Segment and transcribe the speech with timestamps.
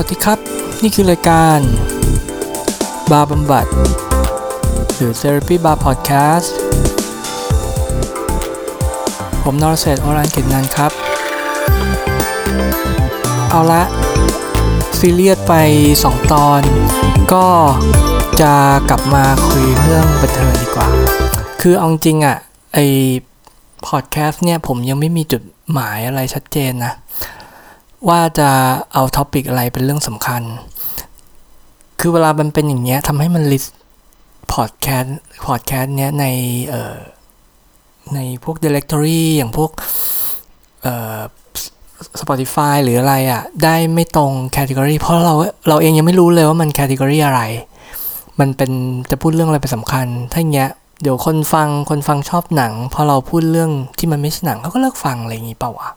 [0.00, 0.38] วัสดีครับ
[0.82, 1.58] นี่คือรายการ
[3.10, 3.66] บาร์บำบัด
[4.94, 6.48] หรือ Therapy Bar Podcast
[9.42, 10.92] ผมนรเศรษอรันเกตนันครับ
[13.50, 13.82] เอาละ
[14.98, 15.54] ซีเรียสไป
[15.94, 16.62] 2 ตอน
[17.32, 17.46] ก็
[18.40, 18.52] จะ
[18.90, 20.88] กลับมาคุยเรื่องบันเทิงดีกว่า
[21.60, 22.36] คือเอาจริงอะ
[22.74, 22.78] ไอ
[23.86, 25.42] พอดแคสต์เนี่ยผมยังไม่มีจุด
[25.72, 26.92] หมายอะไรชัดเจนนะ
[28.08, 28.50] ว่าจะ
[28.92, 30.42] เอา topic อะไรเป็นเรื่องสำคัญ
[32.00, 33.76] คือเวลามันเป็นอย่างเงี้ยทำให้มัน list
[34.52, 36.26] พอดแคสต์พอดแคสต์เนี้ยใน
[36.68, 36.96] เอ่อ
[38.14, 39.70] ในพวก directory อย่างพวก
[40.82, 41.20] เอ่อ
[42.20, 45.34] Spotify หรืออะไรอะ่ะ ได้ไม่ตรง category เพราะเรา
[45.68, 47.40] เราเองยังไม่รู้เลยว่ามัน category อะไร
[48.40, 48.70] มันเป็น
[49.10, 50.70] จะพูดเรื่องอะไรเป็นสำคัญ ถ้าอย่างเงี้ย
[51.02, 55.88] เดี๋ยวคนฟังคนฟังชอบหนัง พอเราพูดเรื่องที่มันไม่ใช่หนังเขาก็เลิกฟังอะไรอย่างงี้เปล่าวะ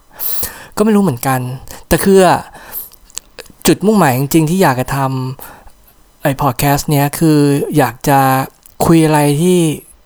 [0.77, 1.40] ก็ไม่รู้เหมือนกัน
[1.91, 2.20] แต่คือ
[3.68, 7.40] จุดมุ่งหมายจริงๆที่อยากจะทำไอ้พอดแคสต์เนี้ยคือ
[7.77, 8.20] อยากจะ
[8.85, 9.60] คุยอะไรที่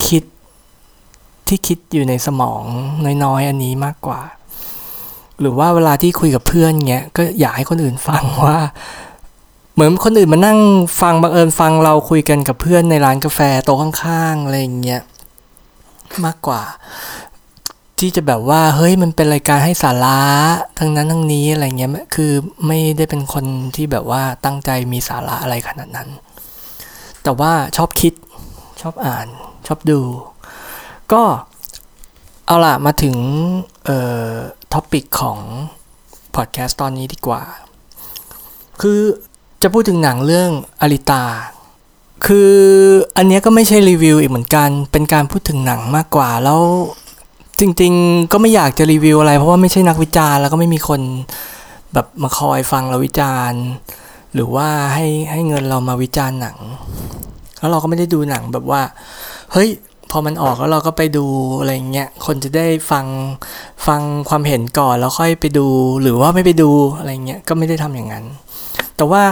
[0.08, 0.24] คิด
[1.48, 2.64] ที่คิดอยู่ในสมอง
[3.24, 4.22] น้อยๆ อันนี้มากกว่า
[5.40, 8.60] หรือว่าเวลาที่คุยกับเพื่อนเงี้ยก็อยากให้คนอื่นฟังว่า
[9.74, 10.60] เหมือนคนอื่นมานั่ง
[11.02, 15.02] ฟังบังเอิญฟังเราคุยกันกับเพื่อนในร้านกาแฟโต๊ะข้างๆอะไรอย่างเงี้ย
[16.26, 16.62] มากกว่า
[18.00, 20.20] ที่จะแบบว่าเฮ้ยมันเป็นรายการให้สาระ
[20.80, 22.32] ทั้งนั้นทั้งนี้อะไรเงี้ยคือ
[22.68, 26.10] ไม่ได้เป็นคนที่แบบว่าตั้งใจมีสาระอะไรขนาดนั้น
[27.24, 28.14] แต่ว่าชอบคิด
[28.82, 29.28] ชอบอ่าน
[29.68, 30.00] ชอบดู
[31.12, 31.24] ก็
[32.46, 33.16] เอาล่ะมาถึง
[33.86, 33.98] เอ่
[34.30, 34.32] อ
[34.74, 35.40] ท็อปิกของ
[36.36, 37.44] พอดแคสต์ตอนนี้ดีกว่า
[38.82, 39.00] คือ
[39.62, 40.50] จะพูดถึงหนังเรื่อง
[40.82, 41.24] อลิตา
[42.26, 42.54] คือ
[43.18, 46.62] อันนี้ก็ไม่ใช่รีวิวอีกเหมือนกัน เป็นการพูดถึงหนังมากกว่าแล้ว
[47.60, 51.02] จริง ๆ ก็ไม่อยากจะรีวิวอะไร เพราะว่าไม่ใช่นักวิจารณ์แล้วก็ไม่มีคน
[51.94, 53.62] แบบมาคอยฟังเราวิจารณ์
[54.34, 56.58] หรือว่าให้ให้เงินเรามาวิจารณ์หนัง
[57.60, 58.82] แล้วเราก็ไม่ได้ดูหนังแบบว่า
[59.52, 59.70] เฮ้ย
[60.12, 61.26] พอมันออกแล้วเราก็ไปดู
[61.60, 63.06] อะไรเงี้ยคนจะได้ฟัง
[63.88, 65.68] ฟังความเห็นก่อนแล้วค่อยไปดู
[66.02, 68.26] หรือว่าไม่ไปดูอะไรเงี้ยก็ไม่ได้ทำอย่างนั้น
[68.98, 69.24] แต่ว่า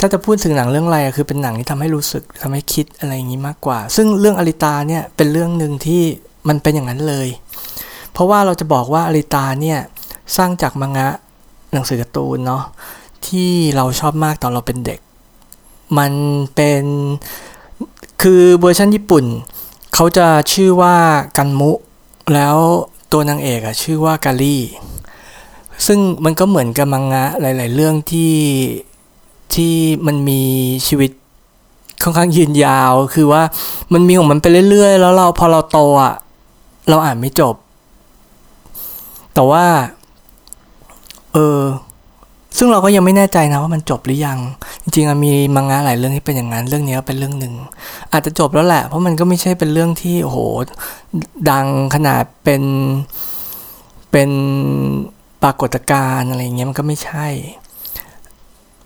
[0.00, 6.02] ถ้าจะพูดถึงหนังเรื่องอะไรคือเป็นหนังที่ทำให้รู้สึกทำให้คิดอะไรอย่างนี้มากกว่า ซึ่งเรื่องอลิตาเนี่ยเป็นเรื่องหนึ่งที่
[6.48, 7.28] มันเป็นอย่างนั้นเลย
[8.18, 9.80] เพราะว่าเราจะบอกว่าอลิตาเนี่ย
[10.36, 11.08] สร้างจากมังงะ
[11.72, 12.62] หนังสือการ์ตูนเนาะ
[13.26, 15.00] ที่เราชอบมากตอนเราเป็นเด็ก
[15.98, 16.12] มัน
[16.54, 16.84] เป็น
[18.22, 19.24] คือเวอร์ชันญี่ปุ่น
[19.94, 20.96] เขาจะชื่อว่า
[21.36, 21.72] กันมุ
[22.34, 22.56] แล้ว
[23.12, 24.62] ตัวนางเอกอะชื่อว่ากาลี่
[25.86, 28.34] ซึ่งมันก็เหมือนกับมังงะหลาย ๆ เรื่องที่
[29.54, 29.74] ที่
[30.06, 30.42] มันมี
[30.86, 31.10] ชีวิต
[32.02, 33.42] ค่อนข้างยืนยาว คือว่า
[33.92, 36.14] มันมีของมันไปเรื่อย ๆ แล้วเราพอเราโตอะ
[36.88, 37.56] เราอ่านไม่จบ
[39.34, 39.64] แต่ว่า
[41.32, 41.62] เออ
[42.56, 44.38] ซึ่งเราก็ยังไม่แน่ใจนะว่ามันจบหรือยัง
[44.82, 47.54] จริงๆมีมังงะหลายเรื่องที่เป็นอย่างนั้น เรื่องนี้ก็เป็นเรื่องหนึ่ง
[48.12, 50.38] อาจจะจบแล้วแหละ เพราะมันก็ไม่ใช่เป็นเรื่องที่โอ้โห
[51.50, 52.62] ดังขนาดเป็น
[54.12, 54.30] เป็น
[55.42, 57.26] ปรากฏการณ์อะไรเงี้ยมันก็ไม่ใช่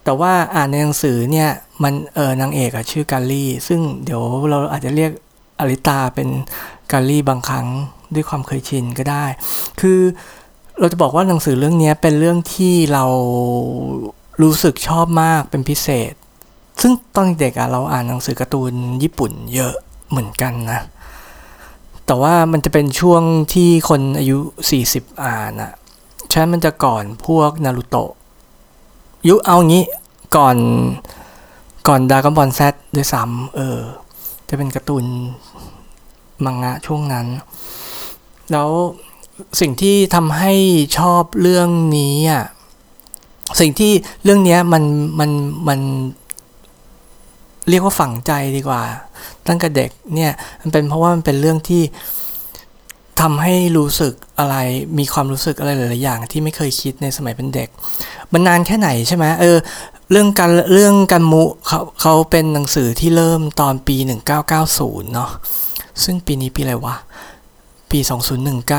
[0.05, 1.51] แต่ว่าอ่านในหนังสือเนี่ย
[1.83, 5.13] มันเออนางเอกอะชื่อกาลี่ ซึ่งเดี๋ยวเราอาจจะเรียก
[5.61, 6.29] อลิตาเป็น
[6.93, 7.67] กาลี่บางครั้ง
[8.15, 9.25] ด้วยความเคยชินก็ได้
[9.81, 10.01] คือ
[10.79, 13.05] เราจะบอกว่าหนังสือเรื่องนี้เป็นเรื่องที่เรา
[14.43, 16.13] รู้สึกชอบมากเป็นพิเศษ
[16.81, 18.73] ซึ่งตอนเด็กอะเราอ่านหนังสือการ์ตูน
[19.03, 19.75] ญี่ปุ่นเยอะ
[20.11, 20.81] เหมือนกันนะ
[22.07, 23.23] แต่ว่ามันจะเป็นช่วง
[23.55, 24.39] ที่คนอายุ
[24.81, 25.73] 40 อ่านอะ
[26.33, 28.13] ฉะนั้นมันจะก่อนพวกนารูโตะ
[29.29, 29.85] ยุเอางี้
[30.37, 30.57] ก่อน
[31.89, 33.79] ก่อนดากอนบอลแซดด้วยซ้ำเออ
[34.49, 35.05] จะเป็นการ์ตูน
[36.45, 37.27] มังงะช่วงนั้น
[38.53, 38.71] แล้ว
[39.61, 40.53] สิ่งที่ทำให้
[40.99, 41.69] ชอบเรื่อง
[41.99, 42.45] นี้อะ
[43.61, 43.93] สิ่งที่
[44.25, 44.85] เรื่องนี้มัน
[45.19, 45.31] มัน
[45.69, 45.81] มัน
[47.69, 48.83] เรียกว่าฝังใจดีกว่า
[49.49, 51.83] ตั้งแต่เด็กเนี่ยมันเป็นเพราะว่ามันเป็นเรื่องที่
[53.21, 54.57] ทำให้รู้สึกอะไร
[54.99, 57.69] มีความรู้สึกอะไรหลาย ๆ อย่าง ที่ไม่เคยคิดในสมัยเป็นเด็ก
[58.33, 59.57] มันนานแค่ไหนใช่ไหมเออ
[60.11, 63.97] เรื่องการเรื่องการมุเขาเขาเป็นหนังสือที่เริ่มตอนปี
[64.55, 65.31] 1990 เนาะ
[66.03, 66.97] ซึ่งปีนี้ปีอะไรวะ
[67.93, 68.01] ปี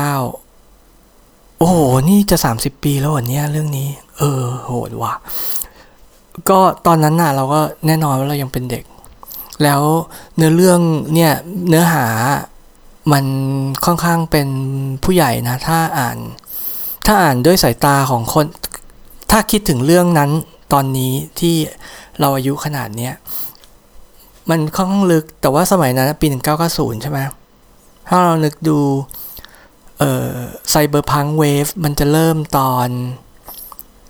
[0.00, 1.76] 2019 โอ้โห
[2.08, 3.88] นี่จะ 30 ปีแล้วเหรอเนี่ยเรื่องนี้
[4.18, 5.14] เออ โหดว่ะ
[6.48, 8.84] ก็ตอนนั้นน่ะ เราก็แน่นอนว่าเรายังเป็นเด็ก
[9.62, 9.82] แล้ว
[10.36, 10.80] เนื้อเรื่อง
[11.14, 11.32] เนี่ย
[11.68, 12.06] เนื้อหา
[13.12, 13.24] มัน
[13.84, 14.48] ค่อนข้างเป็น
[15.04, 16.18] ผู้ใหญ่นะ ถ้าอ่าน
[17.06, 18.46] ถ้าอ่านด้วยสายตาของคน
[19.30, 20.30] ถ้าคิดถึงเรื่องนั้น
[20.72, 21.56] ตอนนี้ที่
[22.20, 23.14] เราอายุขนาดเนี้ย
[24.50, 26.26] มันค่อนข้างลึก แต่ว่าสมัยนั้นปี
[26.64, 27.18] 1990 ใช่ไหม
[28.08, 28.78] ถ้าเรานึกดู
[29.98, 30.32] เอ่อ
[30.70, 32.88] ไซเบอร์พังเวฟมันจะเริ่มตอน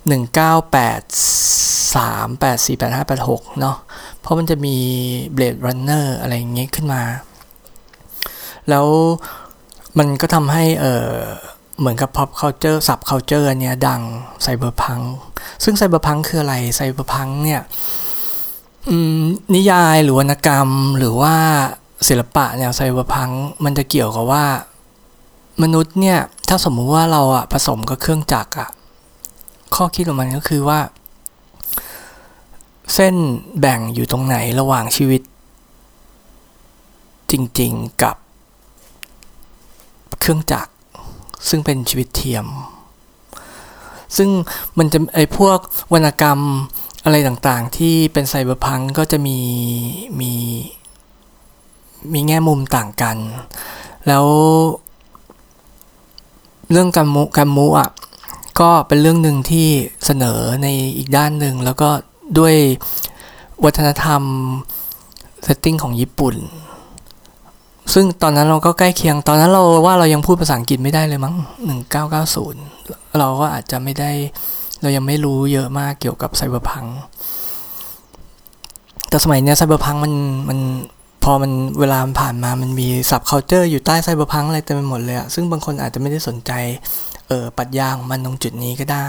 [0.05, 3.76] 1983 84 85 86 เนาะ
[4.20, 4.76] เพราะมันจะมี
[5.37, 7.02] Blade Runner อะไรอย่างเงี้ยขึ้นมา
[8.69, 8.87] แล้ว
[9.99, 11.11] มันก็ทำให้เออ
[11.79, 14.02] เหมือนกับ pop culture sub culture เนี้ยดัง
[14.43, 15.00] ไซเบอร์พัง
[15.64, 17.62] ซึ่งไซเบอร์พังคืออะไรไซเบอร์พังเนี่ย
[19.55, 20.69] นิยายหรือวรรณกรรม
[20.99, 21.37] หรือว่า
[22.06, 23.30] ศิลปะแนวไซเบอร์พัง
[23.64, 24.44] มันจะเกี่ยวกับว่า
[25.62, 26.18] มนุษย์เนี่ย
[26.48, 28.70] ถ้าสมมุติว่าเราอะผสมกับเครื่องจักรอะ
[29.74, 30.80] ข้อคิดของมันก็คือว่า
[32.94, 33.14] เส้น
[33.60, 35.22] แบ่งอยู่ตรงไหนระหว่างชีวิต
[37.30, 38.16] จริงๆกับ
[40.20, 40.72] เครื่องจักร
[41.48, 42.46] ซึ่งเป็นชีวิตเทียม
[44.16, 44.30] ซึ่ง
[44.78, 45.58] มันจะไอพวก
[45.92, 46.40] วรรณกรรม
[47.04, 49.38] อะไรต่างๆ ที่เป็นไซเบอร์พังก็จะมี
[50.20, 50.32] มี
[52.12, 53.16] มีแง่มุมต่างกัน
[54.06, 54.26] แล้ว
[56.70, 57.90] เรื่องการมุการมุอะ
[58.60, 59.66] ก็เป็นเรื่องหนึ่งที่
[60.04, 61.88] เสนอในอีกด้านหนึ่งแล้วก็
[62.38, 62.54] ด้วย
[63.64, 64.22] วัฒนธรรม
[65.44, 66.34] เซตติ้งของญี่ปุ่น
[67.94, 71.34] ซึ่งตอนนั้นเราก็ใกล้เคียง ตอนนั้นเราว่าเรายังพูดภาษาอังกฤษไม่ได้เลยมั้ง
[72.06, 74.10] 1990 เราก็อาจจะไม่ได้
[74.82, 76.84] เรายังไม่รู้เยอะมากเกี่ยวกับ cyberpunk
[79.08, 80.12] แต่สมัยนี้ cyberpunk มัน
[80.48, 80.58] มัน
[81.25, 86.53] พอมันเวลาผ่านมามันมี subculture อยู่ใต้ cyberpunk อะไรเต็มไปหมดเลยอะซึ่งบางคนอาจจะไม่ได้สนใจ
[87.29, 89.09] เออปรัชญามันตรงจุดนี้ก็ได้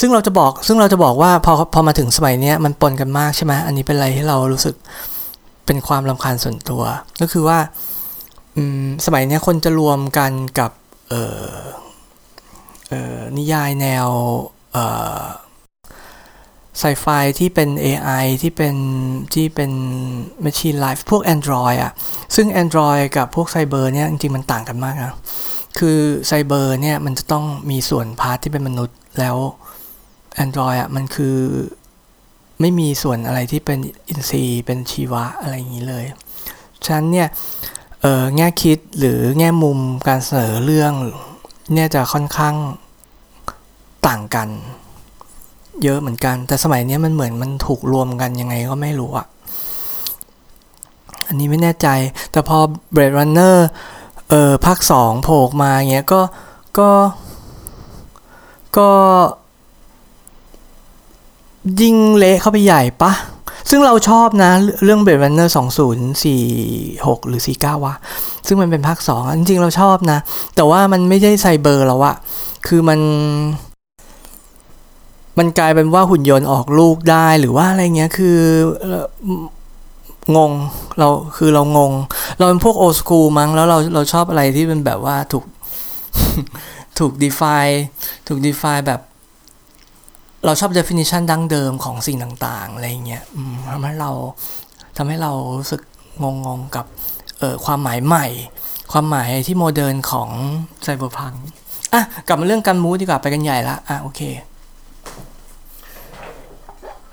[0.00, 4.74] ซึ่งเราจะบอกซึ่งเราจะบอกว่าพอพอมาถึงสมัยนี้มันปนกันมากใช่ไหมอันนี้เป็นอะไรที่เรารู้สึก
[5.66, 6.82] เป็นความรำคาญส่วนตัว
[7.20, 7.58] ก็คือว่า
[9.06, 10.70] สมัยนี้คนจะรวมกันกับ
[11.08, 11.14] เอ
[11.46, 11.56] อ
[12.90, 14.08] เออนิยายแนว
[16.78, 17.06] ไซไฟ
[17.38, 18.74] ที่เป็น AI ที่เป็น
[19.34, 19.70] ที่เป็น
[20.44, 21.92] Machine Life พวก Android อะ
[22.34, 25.14] ซึ่ง Android กับพวกไซเบอร์เนี่ยจริงๆมันต่างกันมากนะ
[25.78, 29.36] คือไซเบอร์เนี่ยมันจะต้องมีส่วน part ที่เป็นมนุษย์แล้ว
[30.44, 31.36] Android อะมันคือ
[32.60, 33.78] ไม่มีส่วนอะไรที่เป็น
[34.08, 36.04] อินทรีย์ เป็นชีวะอะไรอย่างนี้เลย
[36.84, 37.28] ฉะนั้นเนี่ย
[38.36, 39.78] แง่คิดหรือแง่มุม
[40.08, 40.92] การเสนอเรื่อง
[41.72, 42.54] เนี่ยจะค่อนข้าง
[44.06, 44.48] ต่างกัน
[45.84, 49.26] เยอะเหมือนกัน แต่สมัยนี้มันเหมือนมันถูกรวมกันยังไงก็ไม่รู้อะ
[51.28, 51.88] อันนี้ไม่แน่ใจ
[52.32, 52.58] แต่พอ
[52.94, 53.56] Blade Runner
[54.30, 56.20] เออภาคสองโผล่มาเงี้ยก็
[56.78, 56.90] ก็
[58.78, 58.90] ก็
[61.80, 63.12] ยิ่งเละเข้าไปใหญ่ปะ
[63.70, 64.52] ซึ่งเราชอบนะ
[64.84, 65.48] เรื่อง Blade Runner
[66.32, 67.94] 2046 หรือ 49 วะ
[68.46, 70.18] ซึ่งมันเป็นภาค 2 จริงๆ เราชอบนะ
[70.56, 72.14] แต่ว่ามันไม่ได้ไซเบอร์แล้วอะ
[72.66, 73.00] คือมัน
[75.38, 78.38] มันกลายเป็นว่าหุ่นยนต์ออกลูกได้หรือว่าอะไรเงี้ยคือ
[80.36, 80.52] งง
[80.98, 81.92] เราคือเรางง
[82.38, 85.44] เราเป็นพวกโอสคูลมั้งแล้วเราเราชอบอะไรที่เป็นแบบว่าถูก
[86.98, 87.76] ถูก define
[88.26, 89.00] ถูก define แบบ
[90.44, 93.24] เราชอบ definition ดั้งเดิมของสิ่งต่างๆอะไรเงี้ย
[93.72, 94.10] ทำให้เรา
[94.96, 95.80] ทำให้เรารู้สึก
[96.22, 96.86] งงงกับ
[97.38, 98.26] เออความหมายใหม่
[98.92, 100.28] ความหมายที่โมเดิร์นของ
[100.82, 101.32] ไซเบอร์พัง
[101.92, 104.20] อะกลับมาเรื่องการมูดดีกว่าไปกันใหญ่ละอะโอเค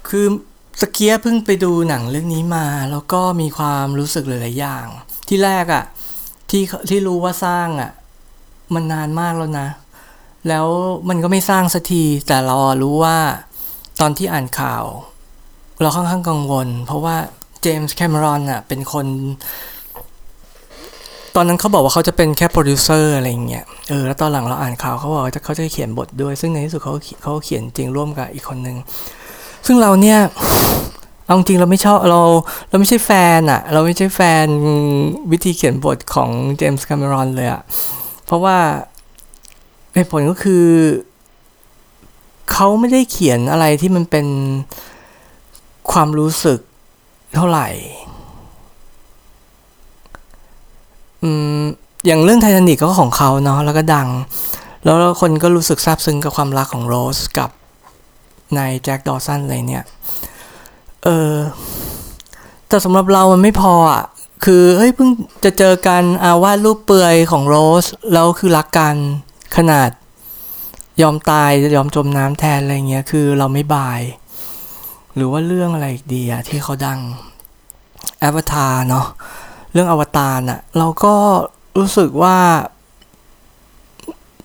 [0.10, 0.26] คือ
[0.82, 4.86] สเกียเพิ่งไปดูหนังเรื่องนี้มา แล้วก็มีความรู้สึกหลายๆอย่าง
[5.28, 5.84] ที่แรกอะ่ะ
[6.50, 7.92] ที่ที่รู้ว่าสร้างอะ่ะ
[8.74, 9.70] มันนานมากแล้วนะ
[10.48, 10.68] แล้ว
[11.10, 13.18] มันก็ไม่สร้างสักที แต่เรารู้ว่า
[14.02, 14.84] ตอนที่อ่านข่าว
[15.82, 17.16] เราค่อนข้างกังวล เพราะว่า
[17.62, 19.06] เจมส์แคมรอนอะเป็นคน
[21.36, 26.94] ตอนนั้นเขาบอกว่าเขาจะเป็นแค่โปรดิวเซอร์อะไรเงี้ยเออแล้วตอนหลังเราอ่านข่าวเขาบอกว่าเขาจะเขียนบทด้วย ซึ่งในที่สุดเขา
[27.24, 28.78] เขาเขียนจริงร่วมกับอีกคนนึง
[29.66, 30.20] ซึ่งเราเนี่ย
[31.26, 32.22] เอาจริงเราไม่ชอบเรา
[32.70, 34.46] เราไม่ใช่แฟนอะเราไม่ใช่แฟน
[35.32, 37.62] วิธีเขียนบทของเจมส์คาเมรอนเลยอะ
[38.26, 38.58] เพราะว่า
[39.94, 40.66] เหตุผลก็คือ
[42.52, 44.28] เขาไม่ได้เขียนอะไรที่มันเป็น
[45.92, 46.60] ความรู้สึก
[47.36, 47.68] เท่าไหร่
[51.24, 51.60] อืม
[52.06, 54.10] อย่างเรื่องไททานิกก็ของเขาเนาะแล้วก็ดัง
[54.84, 57.50] แล้วคนก็รู้สึกซาบซึ้งกับความรักของโรสกับ
[58.56, 59.86] ในแจ็คดอสันอะไรเนี่ย
[61.04, 61.34] เออ
[62.68, 64.04] แต่สำหรับเรามันไม่พออะ
[64.46, 65.10] คือเฮ้ยเพิ่ง
[65.44, 68.96] จะเจอกันอาวาดรูปเปลือยของโรส แล้วคือรักกัน
[69.58, 69.90] ขนาด
[71.02, 74.02] ยอมตายยอมจมน้ำแทนอะไรเงี้ย คือเราไม่บาย
[75.16, 77.00] หรือว่าเรื่องอะไรอีกดีอะที่เขาดัง
[78.24, 79.08] อวตารเนาะ
[79.74, 81.14] เรื่องอวตารอะเราก็
[81.80, 82.38] รู้สึกว่า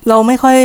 [0.09, 0.59] เราไม่ค่อย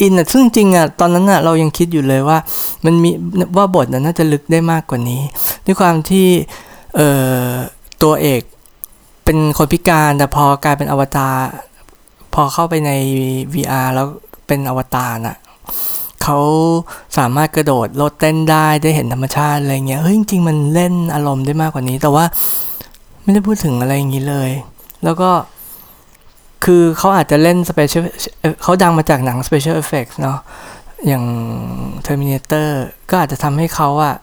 [0.00, 2.38] อินอะซึ่งจริงอะตอนนั้นอะเรายังคิดอยู่เลยว่า
[2.84, 3.10] มันมี
[3.56, 5.22] ว่าบทน่าจะลึกได้มากกว่านี้
[5.66, 6.26] ด้วยความที่
[6.96, 7.08] เอ่
[7.46, 7.50] อ
[8.02, 8.42] ตัวเอก
[9.24, 11.34] เป็นคนพิการแต่พอกลายเป็นอวตาร
[12.34, 12.90] พอเข้าไปใน
[13.54, 14.06] VR แล้ว
[14.46, 15.36] เป็นอวตารอะ
[16.22, 16.38] เขา
[17.18, 22.24] สามารถกระโดดโลดเต้นได้ได้เห็นธรรมชาติอะไรเงี้ยเฮ้ยจริงๆมันเล่นอารมณ์ได้มากกว่านี้ แต่ว่า
[23.22, 24.50] ไม่ได้พูดถึงอะไรอย่างนี้เลย
[25.04, 25.30] แล้วก็
[26.64, 28.04] คือเขาอาจจะเล่น special
[28.62, 30.38] เขาดังมาจากหนัง special effects เนาะ
[31.06, 31.24] อย่าง
[32.06, 32.68] Terminator
[33.10, 34.16] ก็อาจจะทำให้เขาอะ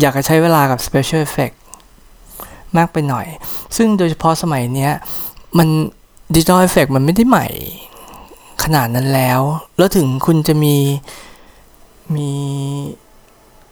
[0.00, 1.56] อยากจะใช้เวลากับ special effect
[2.76, 3.26] มากไปหน่อย
[3.76, 4.92] ซึ่งโดยเฉพาะสมัยเนี้ย
[5.58, 5.68] มัน
[6.34, 7.46] ดิจิทัลเอฟเฟกมันไม่ได้ใหม่
[8.64, 9.40] ขนาดนั้นแล้ว
[9.78, 10.76] แล้วถึงคุณจะมี
[12.16, 12.30] มี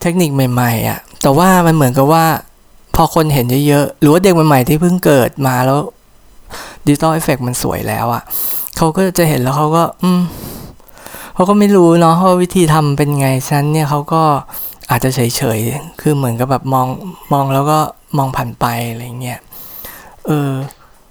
[0.01, 2.25] เทคนิคใหม่ๆอะ่ะ แต่ว่ามันเหมือนกับว่า
[2.95, 5.81] พอคนเห็นเยอะๆ หรือว่าเด็กใหม่ๆที่เพิ่งเกิดมาแล้ว
[6.89, 8.23] digital effect มันสวยแล้วอะ่ะ
[8.77, 10.21] เขาก็จะเห็นแล้วเขาก็ อืม
[11.35, 14.23] เขาก็ไม่รู้เนาะว่าวิธีทำเป็นไงฉันเนี่ยเขาก็
[14.91, 16.87] อาจจะเฉยๆ คือเหมือนกับแบบมอง
[17.33, 17.79] มองแล้วก็
[18.17, 19.41] มองผ่านไปอะไรเงี้ย
[20.27, 20.53] เออ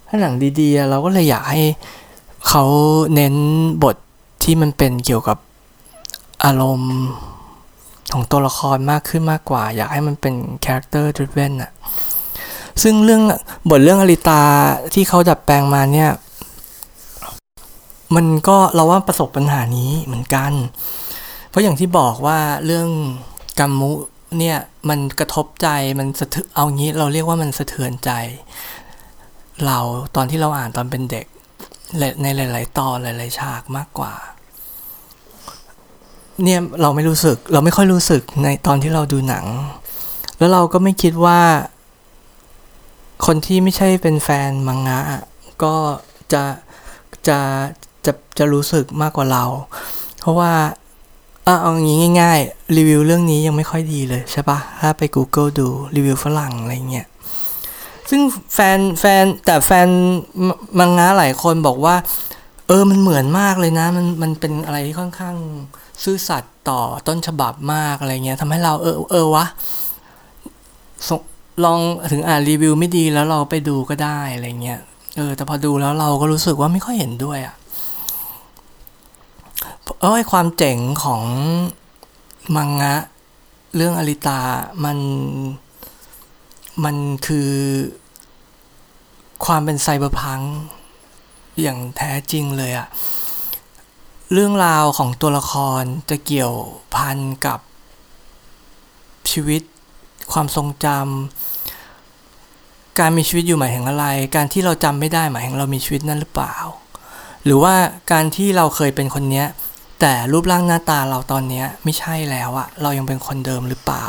[0.08, 1.62] ถ้าหนังดีๆ เราก็เลยอยากให้
[2.48, 2.64] เขา
[3.14, 3.34] เน้น
[3.84, 3.96] บท
[4.44, 5.38] ที่มันเป็นเกี่ยวกับ
[6.44, 6.96] อารมณ์
[8.12, 11.70] ของตัวละครมากขึ้นมากกว่า อยากให้มันเป็น character driven อะ
[12.82, 13.22] ซึ่งเรื่อง
[13.70, 14.42] บทเรื่องอลิตา
[14.94, 16.10] ที่เขาดัดแปลงมาเนี่ย
[18.14, 20.52] มันก็เราว่าประสบปัญหานี้เหมือนกัน
[21.50, 22.88] เพราะอย่างที่บอกว่าเรื่อง
[23.60, 23.92] กรรมุ
[24.38, 24.58] เนี่ย
[24.88, 25.68] มันกระทบใจ
[25.98, 28.10] มันสะเทือนเอางี้เราเรียกว่ามันสะเทือนใจ
[29.66, 29.78] เรา
[30.16, 31.26] ตอนที่เราอ่านตอนเป็นเด็ก
[32.22, 34.14] ในหลาย ๆ ตอนหลาย ๆ ฉากมากกว่า
[36.44, 39.46] เนี่ยเราไม่รู้สึก เราไม่ค่อยรู้สึกในตอนที่เราดูหนัง
[40.38, 41.40] แล้วเราก็ไม่คิดว่า
[43.26, 45.00] คนที่ไม่ใช่เป็นแฟนมังงะ
[45.62, 45.74] ก็
[46.32, 46.42] จะ
[47.28, 47.38] จะ
[48.06, 49.44] จะจะรู้สึกมากกว่าเรา
[50.20, 50.52] เพราะว่า
[51.44, 57.06] เอาอย่างนี้ง่าย ๆ รีวิวเรื่องนี้ยังไม่ค่อยดีเลยใช่ปะถ้าไป Google ดูรีวิวฝรั่งอะไรเงี้ย
[58.10, 58.20] ซึ่ง
[58.54, 59.88] แฟนแฟนแต่แฟน
[60.78, 61.96] มังงะหลายคนบอกว่า
[62.68, 65.36] เออมันเหมือนมากเลยนะ มันมันเป็นอะไรที่ค่อนข้าง
[66.04, 69.46] ซื่อสัตย์ต่อต้นฉบับมากอะไรเงี้ยทำให้เราเออเออวะ
[71.64, 71.80] ลอง
[72.12, 74.80] ถึงอ่านรีวิวไม่ดีแล้วเราไปดูก็ได้อะไรเงี้ย
[75.16, 77.54] เออแต่พอดูแล้วเราก็รู้สึกว่าไม่ค่อยเห็นด้วยอะ่ะ
[80.00, 81.22] เออความเจ๋งของ
[82.56, 82.94] มังงะ
[83.76, 84.40] เรื่องอลิตา
[84.84, 84.98] มัน
[86.84, 86.96] มัน
[87.26, 87.52] คือ
[89.44, 90.40] ความเป็นไซเบอร์พัง
[91.60, 92.88] อย่างแท้จริงเลยอะ
[94.32, 96.54] เรื่องราวของตัวละครจะเกี่ยว
[96.94, 97.60] พันกับ
[99.30, 99.62] ชีวิต
[100.32, 101.47] ความทรงจำ
[103.00, 106.56] การมีชีวิตอยู่หมายถึงอะไร การที่เราจำไม่ได้หมายถึงเรามีชีวิตนั้นหรือเปล่า
[107.44, 107.74] หรือว่า
[108.12, 109.46] การที่เราเคยเป็นคนเนี้ย
[110.00, 114.04] แต่รูปร่างหน้าตาเราตอนนี้ไม่ใช่แล้วอะเรายังเป็นคนเดิมหรือเปล่า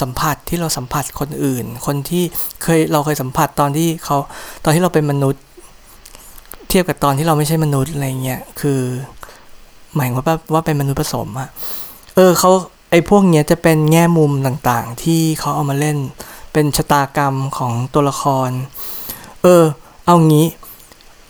[0.00, 2.24] สัมผัสที่เราสัมผัสคนอื่น คนที่
[2.62, 4.16] เคยเราเคยสัมผัสตอนที่เขา
[4.64, 5.42] ตอนที่เราเป็นมนุษย์
[6.68, 8.80] เทียบกับตอนที่เราไม่ใช่มนุษย์อะไรเงี้ยคือ
[9.94, 11.48] หมายว่าว่าเป็นมนุษย์ผสมอะ
[12.16, 12.50] เออเขา
[12.90, 15.96] ไอ้พวกเนี้ยจะเป็นแง่มุมต่างๆ ที่เขาเอามาเล่น
[16.52, 18.50] เป็นชะตากรรมของตัวละคร
[19.42, 19.64] เออ
[20.06, 20.46] เอางี้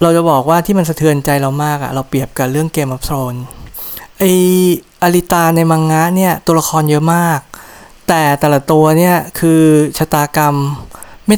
[0.03, 3.35] เราจะบอกว่าที่มันสะเทือนใจเรามากอะเราเปรียบกับเรื่องเกมออฟโทน
[4.19, 4.25] ไอ
[5.03, 7.41] อาริตาในมังงะเนี่ยตัวละครเยอะมาก
[8.09, 9.62] แต่แต่ละตัวเนี่ยคือ
[9.99, 10.55] ชะตากรรม
[11.27, 11.37] ไม่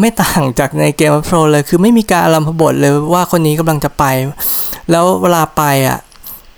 [0.00, 4.04] ไม่ต่างจากในเกมอัฟโปรเลย คือไม่มีการลำพบทเลยว่าคนนี้กำลังจะไป
[4.90, 5.98] แล้วเวลาไปอะ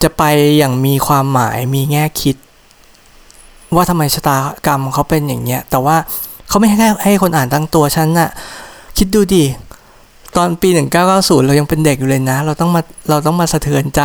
[0.02, 0.22] จะไป
[0.58, 2.36] อย่างมีความหมายมีแง่คิด
[3.74, 4.36] ว่าทำไมชะตา
[4.66, 5.96] กรรมเขาเป็นอย่างเงี้ย แต่ว่า
[6.50, 8.30] เขาไม่ให้ให้คนอ่านตั้งตัวฉันน่ะ
[8.98, 9.44] คิดดูดิ
[10.36, 10.68] ตอนปี
[11.08, 14.02] 1990 เรายังเป็นเด็กอยู่เลยนะ เราต้องมาเราต้องมาสะเทือนใจ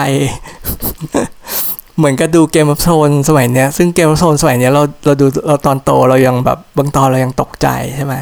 [1.97, 8.13] เหมือนกับดูเกมออฟโซนสมัยเนี้ย ซึ่งเกมออฟโซนสมัยเนี้ยเราเราดูเราตอนโตเรายังแบบบางตอนเรายังตกใจใช่ไหม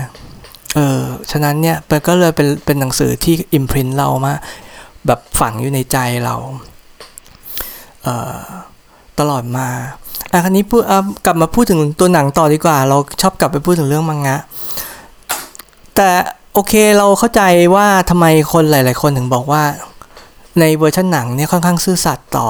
[0.76, 1.00] เออ
[1.32, 4.34] ฉะนั้นเนี่ยมันก็เลยเป็นเป็นหนังสือที่อิมพรินเรามา
[5.08, 6.36] แบบฝังอยู่ในใจเรา
[8.04, 8.38] เอ่อ
[9.20, 9.68] ตลอดมา
[10.34, 10.82] อะคราวนี้พูด
[11.26, 14.38] กลับมาพูดถึงตัวหนังต่อดีกว่า เราชอบกลับไปพูดถึงเรื่องมังงะ
[15.96, 16.10] แต่
[16.54, 17.42] โอเคเราเข้าใจ
[17.76, 19.64] ว่าทำไมคนหลาย ๆ คนถึงบอกว่า
[20.60, 22.48] ในเวอร์ชันหนังเนี่ยค่อนข้างซื่อสัตย์ต่อ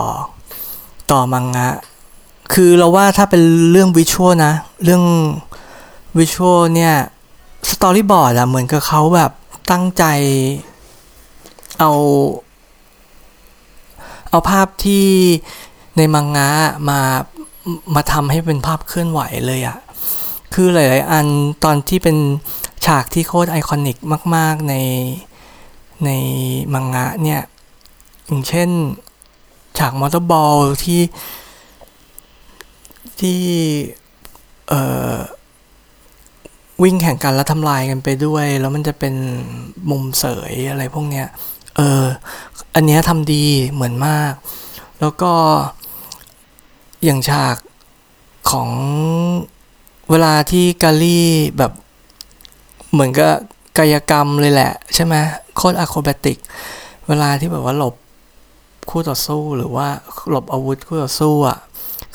[1.11, 1.69] ต่อมังงะ
[2.53, 5.03] คือเราว่าถ้าเป็นเรื่อง visual นะ เรื่อง
[6.17, 6.95] visual เนี่ย
[7.71, 9.31] storyboard อะเหมือนกับเขาแบบ
[9.71, 10.03] ตั้งใจ
[11.79, 11.91] เอา
[14.29, 15.05] เอาภาพที่
[15.97, 16.49] ในมังงะ
[16.89, 16.99] มา
[17.96, 19.77] มาทำให้เป็นภาพเคลื่อนไหวเลยอะ
[20.53, 21.25] คือหลาย ๆ อัน
[21.63, 22.17] ตอนที่เป็น
[22.86, 23.98] ฉากที่โคตรไอคอนิก
[24.36, 24.75] มาก ๆ ใน
[26.05, 26.10] ใน
[26.74, 27.41] มังงะเนี่ย
[28.27, 28.70] อย่างเช่น
[29.77, 31.01] ฉากมอเตอร์บอลที่
[33.20, 33.39] ที่
[34.67, 34.82] เอ่
[35.13, 35.17] อ
[36.84, 39.15] วิ่งแข่งกันแล้วทำลายกันไปด้วย แล้วมันจะเป็น
[39.89, 41.27] มุมเสยอะไรพวกเนี้ย
[41.75, 42.03] เออ
[42.75, 44.34] อันเนี้ยทำดีเหมือนมาก
[45.00, 45.34] แล้วก็
[47.03, 47.57] อย่างฉาก
[48.50, 48.69] ของ
[50.10, 51.72] เวลาที่กาลี่แบบ
[52.91, 53.33] เหมือนกับ
[53.77, 55.15] กายกรรมเลยแหละ ใช่ไหม
[55.55, 56.38] โคตรอะโครบติก
[57.07, 57.95] เวลาที่แบบว่าหลบ
[58.89, 59.88] คู่ต่อสู้หรือว่า
[60.29, 61.57] หลบอาวุธคู่ต่อสู้อะ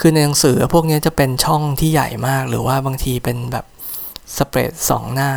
[0.01, 3.67] คือในหนังสือพวกนี้จะเป็นช่องที่ใหญ่มาก หรือว่าบางทีเป็นแบบ
[4.37, 5.33] สเปรดสองหน้า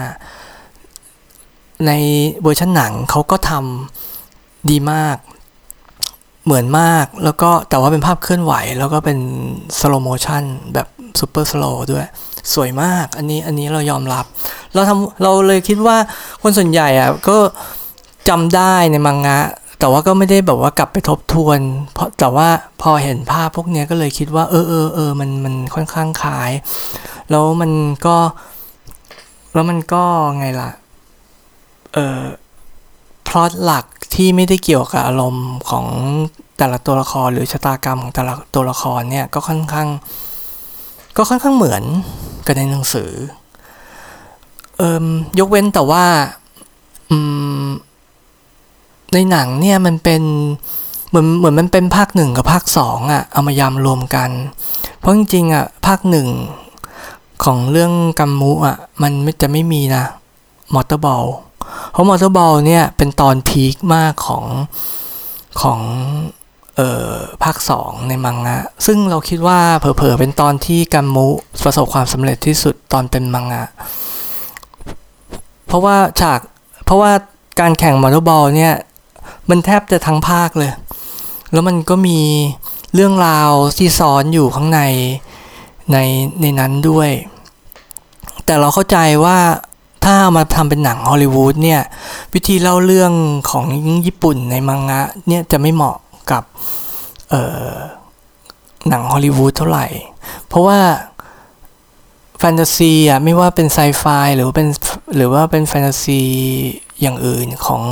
[1.86, 1.92] ใน
[2.42, 3.52] เวอร์ชันหนังเขาก็ท
[4.12, 5.18] ทำดีมาก
[6.46, 9.20] เหมือนมากแล้วก็แต่ว่าเป็นภาพเคลื่อนไหว แล้วก็เป็น
[9.80, 10.44] slow motion
[10.74, 10.88] แบบ
[11.20, 12.06] super slow ด้วย
[12.54, 14.26] สวยมากอันนี้อันนี้เรายอมรับ
[14.74, 15.98] เราทำเราเลยคิดว่า
[16.42, 17.38] คนส่วนใหญ่อะก็
[18.30, 19.40] จำได้ในมังงะ
[19.80, 21.60] แต่ว่าก็ไม่ได้แบบว่ากลับไปทบทวน
[21.94, 22.48] เพราะแต่ว่า
[22.82, 26.52] พอเห็นภาพพวกนี้ก็เลยคิดว่า เออเออเออมันมันค่อนข้างคล้าย
[27.30, 27.72] แล้วมัน
[28.06, 28.16] ก็
[29.54, 30.04] แล้วมันก็
[30.38, 30.72] ไงล่ะ
[31.94, 32.20] เออ
[33.32, 33.86] พล็อตหลัก
[34.16, 35.86] ที่ไม่ได้เกี่ยวกับอารมณ์ของ
[36.58, 39.88] แต่ละตัวละครหรือชะตากรรมของแต่ละตัวละครเนี่ยก็ค่อนข้าง
[41.18, 41.84] ก็ค่อนข้างเหมือน
[42.46, 43.12] กันในหนังสือ
[44.78, 45.06] เอิม
[45.40, 46.06] ยกเว้นแต่ว่า
[47.12, 47.14] อ
[49.14, 50.22] ในหนังเนี่ยมันเป็น
[51.10, 54.30] เหมือนเหมือนมันเป็นภาคหนึ่งกับภาคสองอะ่ะเอามายำรวมกัน
[54.98, 56.28] เพราะจริงๆอะ่ะภาคหนึ่ง
[57.44, 59.12] ของเรื่องกัมมุอะ่ะมัน
[59.42, 60.04] จะไม่มีนะ
[60.74, 61.26] มอเตอร์บอล
[61.92, 64.46] เพราะมอเตอร์บอลเนี่ยเป็นตอนพีคมากของ
[65.62, 65.80] ของ
[66.76, 71.28] เอ่อภาคสองในมังงะ ซึ่งเราคิดว่าเผลอๆ เป็นตอนที่กัมมุ
[71.64, 73.64] ประสบความสำเร็จที่สุดตอนเป็นมังงะ
[75.68, 76.40] เพราะว่าฉาก
[76.86, 77.12] เพราะว่า
[77.60, 78.76] การแข่งมอเตอร์บอลเนี่ย
[79.50, 80.72] มันแทบจะทั้งภาคเลย
[81.52, 82.20] แล้วมันก็มี
[82.94, 84.82] เรื่องราวที่ซ้อนอยู่ข้างใน
[85.92, 85.98] ใน
[86.42, 87.10] ในนั้นด้วย
[88.46, 89.38] แต่เราเข้าใจว่า
[90.04, 91.82] ถ้ามาทำเป็นหนังฮอลลีวูดเนี่ย
[92.34, 93.14] วิธีเล่าเรื่อง
[93.52, 93.66] ของ
[94.06, 95.98] ญี่ปุ่นในมังงะเนี่ยจะไม่เหมาะ
[96.32, 96.44] กับ
[98.90, 99.88] หนังฮอลลีวูดเท่าไหร่
[100.48, 100.80] เพราะว่า
[102.40, 104.68] แฟนตาซีอะไม่ว่าเป็นไซไฟหรือเป็น
[105.16, 106.22] หรือว่าเป็นแฟนตาซี
[107.02, 107.84] อย่างอื่นของ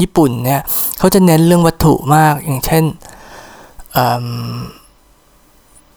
[0.00, 0.62] ญี่ปุ่นเนี่ย
[0.98, 2.84] เขาจะเน้นเรื่องวัตถุมากอย่างเช่น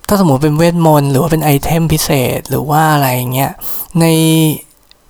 [0.07, 3.51] ถ้าสมมติเป็นเวทมนต์หรือว่าเป็น item พิเศษหรือว่าอะไรเงี้ย
[3.99, 4.05] ใน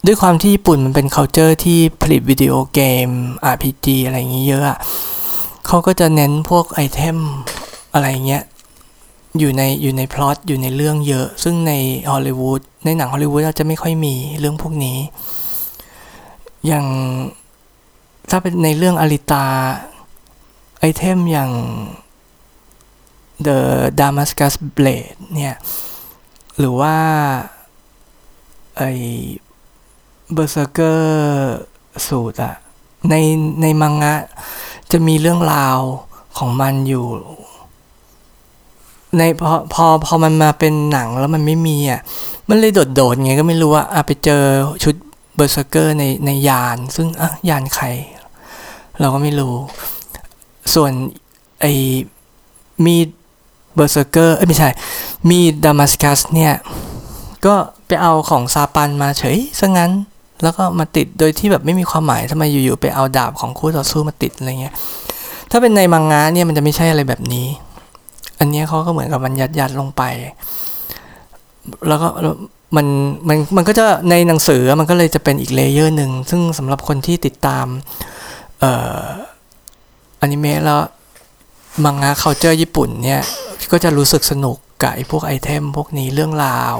[0.09, 3.09] ด้วยความที่ญี่ปุ่นมันเป็น culture ที่ผลิตวิดีโอเกม
[3.53, 4.79] RPG อะไรอย่างเงี้ยเยอะ
[5.67, 7.17] เขาก็จะเน้นพวก item
[7.93, 8.43] อะไรเงี้ย
[9.39, 11.73] อยู่ในอยู่ในพล็อตอยู่ในเรื่องเยอะ ซึ่งใน
[12.11, 14.97] ฮอลลีวูดในหนังฮอลลีวูดเราจะไม่ค่อยมีเรื่องพวกนี้
[16.67, 16.85] อย่าง
[18.29, 19.45] ถ้าเป็นในเรื่องอลิตา
[20.79, 21.51] item อย่าง
[23.45, 23.59] The
[23.99, 25.55] Damascus Blade เนี่ย
[26.57, 26.95] หรือว่า
[28.77, 28.83] ไอ
[30.33, 32.53] Berserker suit อะ
[33.09, 33.15] ใน
[33.61, 34.15] ในมังงะ
[34.91, 35.77] จะมีเรื่องราว
[36.37, 37.05] ของมันอยู่
[39.17, 42.01] ในพอพอพอมันมาเป็นหนังแล้วมันไม่มีอะ
[42.49, 44.43] มันเลยโดดๆไงก็ไม่รู้ว่าอะไปเจอ
[44.83, 44.95] ชุด
[45.35, 47.85] Berserker ในในยาน ซึ่งอะยานใคร
[48.99, 49.55] เราก็ไม่รู้
[50.73, 50.91] ส่วน
[51.61, 51.65] ไอ
[52.85, 53.09] มีด
[53.75, 54.69] Berserker เอ้ยไม่ใช่
[55.29, 56.53] มีดดามัสกัสเนี่ย
[57.45, 57.55] ก็
[57.87, 59.91] ไปเอาของซาปันมาเฉยซะงั้น
[60.43, 64.73] แล้วก็มาติดโดยที่แบบไม่มีความหมายทำไมอยู่ๆไปเอาดาบของคู่ต่อสู้มาติดอะไรเงี้ย
[65.51, 67.47] ถ้าเป็นในมังงะเนี่ยมันจะไม่ใช่อะไรแบบนี้
[68.39, 70.03] อันนี้เขาก็เหมือนกับมันยัดยัดลงไป
[71.87, 72.07] แล้วก็
[72.75, 72.85] มัน
[73.27, 77.65] มันมันก็จะในหนังสือมันก็เลยจะเป็นอีก layer หนึ่ง ซึ่งสำหรับคนที่ติดตาม
[78.59, 79.01] เอ่อ
[80.21, 80.79] อนิเมะแล้ว
[81.83, 83.21] มังงะ culture ญี่ปุ่นเนี่ย
[83.71, 86.77] ก็จะรู้สึกสนุกกับไอ้พวก item พวกนี้เรื่องราว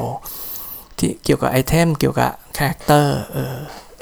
[0.98, 3.56] ที่เกี่ยวกับ item เกี่ยวกับ character เออ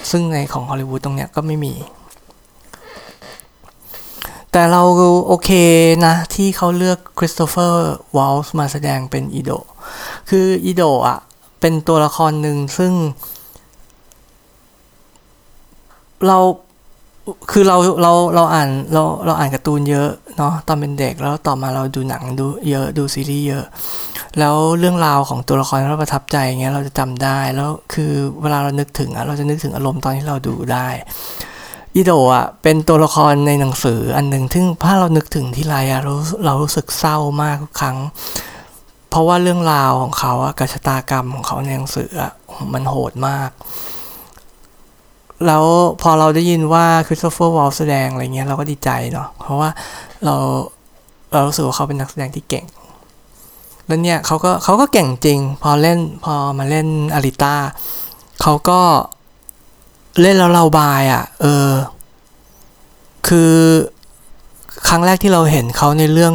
[0.09, 1.73] ซึ่งในของฮอลลีวูดตรงเนี้ยก็ไม่มี
[4.51, 4.83] แต่เรา
[5.27, 5.49] โอเค
[6.05, 9.51] นะ ที่เขาเลือก Christoph Waltz มาแสดงเป็นอีโด
[10.29, 11.17] คืออีโดอะ
[11.61, 12.93] เป็นตัวละครหนึ่งซึ่ง
[16.27, 16.37] เรา
[17.51, 23.65] คือเราเราเราอ่านเราเราอ่านการ์ตูนเยอะเนาะตอนเป็นเด็กแล้วต่อมาเราดูหนังดูเยอะดูซีรีส์เยอะ
[24.39, 30.87] แล้วเรื่องราวของตัวละครที่เราประทับใจเงี้ยเราจะจำได้แล้วคือเวลาเรานึกถึงอะเราจะนึกถึงอารมณ์ตอนที่เราดูได้
[31.95, 36.13] อิโดะเป็นตัวละครในหนังสืออันหนึ่งซึ่งถ้าเรานึกถึงที่ไรอะเรา
[36.45, 37.97] เรารู้สึกเศร้ามากทุกครั้ง
[39.09, 42.31] เพราะว่าเรื่องราวของเขาอะกัชตากรรมของเขาในหนังสืออะ
[42.73, 43.49] มันโหดมาก
[45.45, 45.63] แล้ว
[46.01, 49.69] พอเราได้ยินว่าคริสโตเฟอร์วอลแสดงอะไรเงี้ยเราก็ดีใจเนาะเพราะว่า
[50.25, 50.35] เรา
[51.31, 52.65] เรารู้สึกว่าเขาเป็นนักแสดงที่เก่ง
[53.87, 57.55] แล้วเนี่ยเขาก็เขาก็เก่งจริง พอเล่นพอมาเล่นอาริต้า
[58.41, 58.81] เขาก็
[60.21, 61.71] เล่นแล้วเราบายอะ่ะ เออ
[63.27, 63.53] คือ
[64.87, 66.33] ครั้งแรกที่เราเห็นเขาในเรื่อง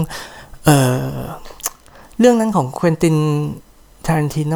[0.64, 1.18] เออ
[2.18, 3.16] เรื่องนั้นของควินติน
[4.06, 4.54] ทารันติโน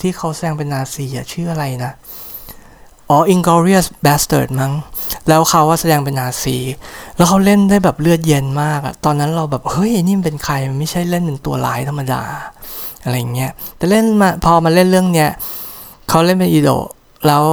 [0.00, 1.92] ที่เขาแสดงเป็นนาซีอะชื่ออะไรนะ
[3.12, 4.72] อ๋อ Inglorious Bastard มั้ง
[5.28, 6.56] แล้วเขาว่าแสดงเป็นนาซี
[7.16, 12.22] แล้วเขาเล่นได้แบบเลือดเย็นมากอะตอนนั้นเราแบบ เฮ้ย นี่มันเป็นใคร มันไม่ใช่เล่นเป็นตัวร้ายธรรมดา
[13.04, 15.30] อะไรเงี้ย แต่เล่นมา พอมาเล่นเรื่องเนี้ย
[16.08, 16.70] เขาเล่นเป็นอีโด
[17.26, 17.44] แล้ว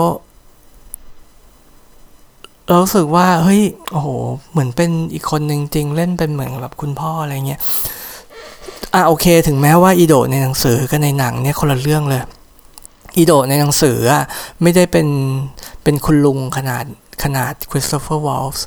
[2.67, 4.07] เรารู้สึกว่า เฮ้ย โอ้โห
[4.51, 7.59] เหมือนเป็นอีกคนหนึ่งจริง เล่นเป็นเหมือนแบบคุณพ่ออะไรเงี้ย
[8.93, 12.21] อะโอเค ถึงแม้ว่าอีโดในหนังสือกับในหนังเนี่ยคนละเรื่องเลย
[13.19, 14.23] อีโดในหนังสืออะ
[14.61, 15.07] ไม่ได้เป็น
[15.83, 16.85] เป็นคุณลุงขนาด
[17.23, 18.65] ขนาดคริสโตเฟอร์วอลส์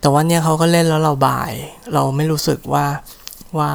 [0.00, 1.52] แต่ว่าเนี่ยเขาก็เล่นแล้วเราบ่าย
[1.94, 2.86] เราไม่รู้สึกว่า
[3.58, 3.70] ว่า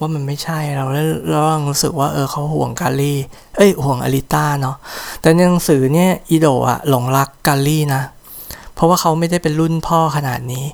[0.00, 0.84] ว่ามันไม่ใช่เรา
[1.30, 3.18] เรารู้สึกว่าเออเขาห่วงกาลี่
[3.56, 4.76] เอ้ยห่วงอลิต้าเนาะ
[5.20, 8.02] แต่ในหนังสือเนี่ยอีโดอะหลงรักกาลี่นะ
[8.74, 10.64] เพราะว่าเขาไม่ได้เป็นรุ่นพ่อขนาดนี้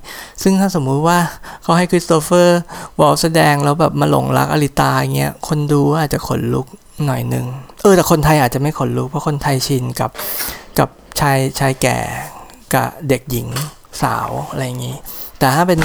[0.43, 1.19] ซึ่งถ้าสมมุติว่า
[1.63, 2.61] เขาให้คริสโตเฟอร์
[3.01, 6.67] วอลแสดงแล้วแบบมาหลงรักอลิตาเงี้ยคนดูอาจจะขนลุก
[7.07, 7.47] หน่อยหนึ่ง
[7.83, 10.11] เออแต่คนไทยอาจจะไม่ขนลุกเพราะคนไทยชินกับ
[10.79, 10.89] กับ
[11.21, 11.99] ชายชายแก่
[12.75, 13.49] กับเด็กหญิง
[14.03, 14.97] สาวอะไรอย่างนี้
[15.39, 15.81] แต่ถ้าเป็น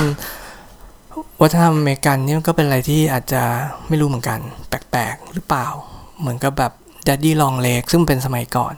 [1.42, 3.44] วัฒนธรรมอเมริกันนี่มันก็เป็นอะไรที่อาจจะ
[3.88, 5.68] ไม่รู้เหมือนกัน แปลกๆหรือเปล่า
[6.20, 6.72] เหมือนกับแบบ
[7.08, 8.74] Daddy Long Leg ซึ่งเป็นสมัยก่อน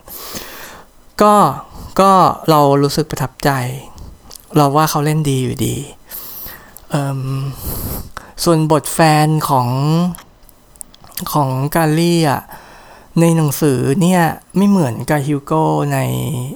[1.21, 1.33] ก็
[1.99, 2.11] ก็
[2.49, 3.49] เรารู้สึกประทับใจ
[4.55, 5.75] เราว่าเขาเล่นดีอยู่ดี
[8.43, 9.67] ส่วนบทแฟนของ
[11.33, 12.41] ของกาลี่อะ
[13.19, 14.21] ในหนังสือเนี่ย
[14.57, 15.99] ไม่เหมือนกับฮิวโก้ใน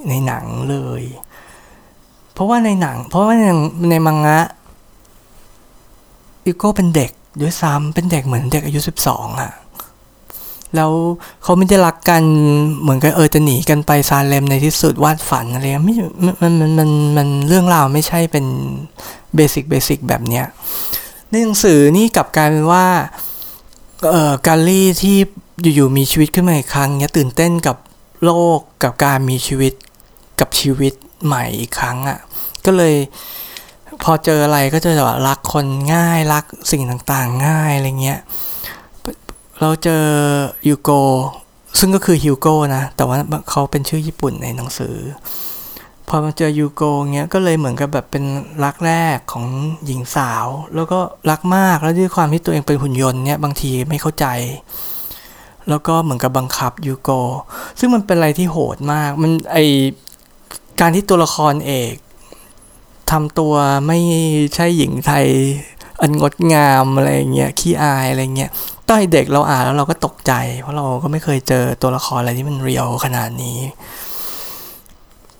[0.10, 1.04] ในหนังเลย
[2.34, 3.48] เพราะว่าในหนัง เพราะว่าใน
[3.90, 4.40] ในมังงะ
[6.46, 9.52] ฮิวโก้เป็นเด็กด้วยซ้ำเป็นเด็กเหมือนเด็กอายุสิบสองอะ
[10.76, 10.92] แล้ว
[11.44, 12.24] เขาไม่ได้รักกัน
[12.82, 18.46] เหมือนกับเออจะหนีกันไปซาเลมในที่สุดวาดฝันอะไรไม่มันมันมันมันเรื่องราวไม่ใช่เป็น
[19.36, 20.46] basic basic แบบเนี้ย
[21.30, 22.86] ในหนังสือนี่กลับกลายเป็นว่า
[24.10, 25.18] เอ่อการลี่ที่
[25.76, 27.78] อยู่ๆมีชีวิตขึ้นมาอีกครั้งเนี้ยตื่นเต้นกับ
[28.24, 29.74] โลกกับการมีชีวิต
[30.40, 30.94] กับชีวิต
[31.26, 32.20] ใหม่อีกครั้งอะ่ะ
[32.66, 32.96] ก็เลย
[34.04, 38.20] พอเจออะไรก็จะแบบรักคนง่ายรักสิ่งต่างๆ ง่ายอะไรเงี้ย
[39.64, 40.04] เราเจอ
[40.68, 40.90] ยูโก
[41.80, 43.18] ซึ่งก็คือฮิวโก้นะ แต่ว่า
[43.50, 44.96] เขาเป็นชื่อญี่ปุ่นในหนังสือ
[46.08, 46.82] พอมาเจอยูโก
[47.14, 48.24] เงี้ยก็เลยเหมือนกับแบบเป็น
[48.64, 49.46] รักแรกของ
[49.86, 50.46] หญิงสาว
[50.76, 54.26] แล้วก็รักมากแล้วด้วยความที่ตัวเองเป็นหุ่นยนต์เนี่ยบางทีไม่เข้าใจ
[55.70, 57.10] แล้วก็เหมือนกับบังคับยูโก
[57.80, 59.58] ซึ่งมันเป็นอะไรที่โหดมาก มันไอ
[60.82, 61.94] การที่ตัวละครเอก
[63.12, 63.54] ทำตัว
[63.88, 64.00] ไม่
[64.56, 65.28] ใช่หญิงไทย
[66.02, 68.50] อันงดงามอะไรเงี้ยขี้อายอะไรเงี้ย
[68.88, 73.60] ตอนเด็กเราอ่านแล้วเราก็ตกใจ เพราะเราก็ไม่เคยเจอตัวละครอะไรที่มันเรียวขนาดนี้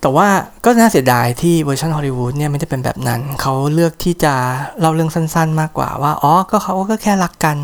[0.02, 0.28] แต่ว่า
[0.66, 4.34] ก็น่าเสียดายที่เวอร์ชันฮอลลีวูดเนี่ยไม่ได้เป็นแบบนั้น เขาเลือกที่จะ
[4.80, 7.58] เล่าเรื่องสั้นๆ มากกว่าว่าอ๋อก็เขาก็แค่รักกัน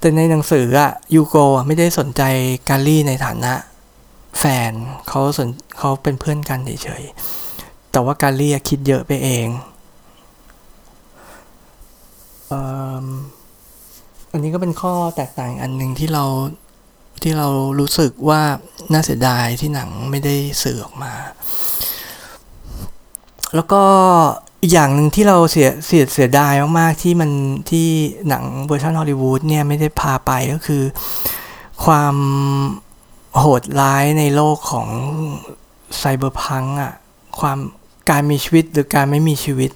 [0.00, 2.22] แต่ในหนังสืออะยูโกไม่ได้สนใจ
[2.68, 3.52] การลี่ในฐานะ
[4.38, 4.72] แฟน
[5.08, 9.46] เขาสนเขาเป็นเพื่อนกันเฉยๆแต่ว่าการลี่คิดเยอะไปเอง
[14.32, 16.24] อันนี้ก็เป็นข้อแตกต่างอันหนึ่งที่เรา
[17.22, 17.48] ที่เรา
[17.80, 18.42] รู้สึกว่า
[18.92, 21.12] น่าเสียดายที่หนังไม่ได้สื่อออกมา
[23.54, 23.82] แล้วก็
[24.62, 27.30] อีกอย่างหนึ่งที่เราเสียเสียเสียดายมากๆที่มัน
[27.70, 27.88] ที่
[28.28, 30.82] หนังเวอร์ชันฮอลลีวูดเนี่ยไม่ได้พาไปก็คือ
[31.84, 32.14] ความ
[33.38, 34.88] โหดร้ายในโลกของ
[35.96, 36.92] cyberpunk อะ
[37.40, 37.58] ความ
[38.10, 39.70] การมีชีวิตหรือการไม่มีชีวิต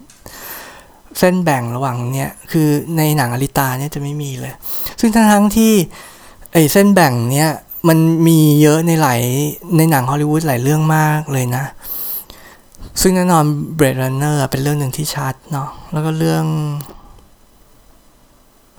[1.19, 4.55] เส้นแบ่งระหว่างเนี่ยคือในหนังอลิตาเนี่ยจะไม่มีเลย
[5.01, 5.73] ซึ่งทั้งทั้งที่
[6.53, 7.51] ไอ้เส้นแบ่งเนี่ย
[7.89, 7.99] มัน
[8.29, 9.21] มีเยอะในหลาย
[9.77, 11.65] ในหนังฮอลลีวูดหลายเรื่องมากเลยนะ
[13.01, 13.45] ซึ่งแน่นอน
[13.79, 16.45] Blade Runner เป็นเรื่องหนึ่งที่ชัดเนาะแล้วก็เรื่อง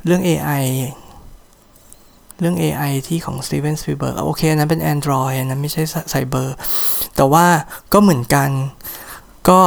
[0.05, 0.63] เรื่อง AI
[2.39, 6.55] เรื่อง AI ที่ของ Steven Spielberg โอเคนั้นเป็น Android นะไม่ใช่ไซเบอร์
[7.15, 7.45] แต่ว่า
[7.93, 8.49] ก็เหมือนกัน
[9.49, 9.61] ก็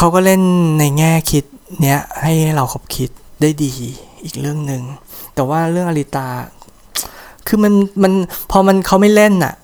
[0.00, 0.42] เขาก็เล่น
[0.78, 1.44] ในแง่คิด
[1.82, 3.72] เนี้ยให้เราขบคิดได้ดี
[4.24, 4.82] อีกเรื่องหนึ่ง
[5.34, 6.28] แต่ว่าเรื่องอลิตา
[7.46, 8.12] คือมันมัน
[8.50, 9.54] พอมันเขาไม่เล่นอะ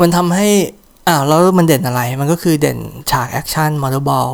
[0.00, 0.48] มันทำให้
[1.08, 2.78] อ้าวแล้วมันเด่นอะไร มันก็คือเด่น
[3.10, 4.28] ฉาก action motorball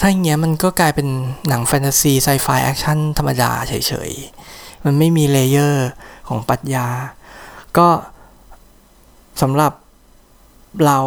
[0.00, 1.08] ถ้าอย่างเงี้ยมันก็กลายเป็น
[1.48, 3.72] หนังแฟนตาซี sci-fi action ธรรมดาเฉ
[4.08, 5.88] ยๆ มันไม่มี layer
[6.28, 6.86] ของปรัชญา
[7.78, 7.88] ก็
[9.42, 9.72] สำหรับ
[10.86, 11.00] เรา